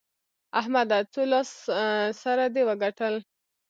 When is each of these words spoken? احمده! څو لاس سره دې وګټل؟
احمده! 0.59 0.97
څو 1.13 1.21
لاس 1.31 1.49
سره 2.21 2.43
دې 2.53 2.61
وګټل؟ 2.69 3.15